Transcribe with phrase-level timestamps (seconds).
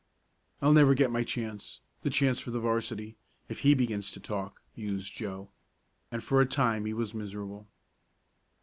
[0.63, 3.17] "I'll never get my chance the chance for the 'varsity
[3.49, 5.49] if he begins to talk," mused Joe,
[6.11, 7.67] and for a time he was miserable.